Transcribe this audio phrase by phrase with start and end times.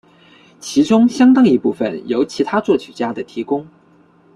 [0.59, 3.67] 其中相当一部分由其他作曲家的提供。